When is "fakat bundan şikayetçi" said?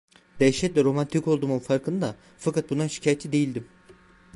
2.37-3.31